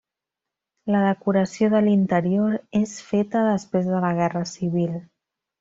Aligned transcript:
La 0.93 1.01
decoració 1.07 1.69
de 1.75 1.83
l'interior 1.89 2.57
és 2.81 2.97
feta 3.13 3.47
després 3.51 3.93
de 3.93 4.03
la 4.07 4.13
Guerra 4.23 4.47
Civil. 4.57 5.01